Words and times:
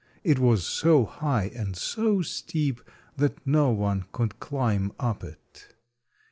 It 0.23 0.39
was 0.39 0.65
so 0.65 1.05
high 1.05 1.51
and 1.55 1.75
so 1.77 2.23
steep 2.23 2.81
that 3.17 3.37
no 3.45 3.69
one 3.69 4.05
could 4.11 4.39
climb 4.39 4.91
up 4.99 5.23
it. 5.23 5.75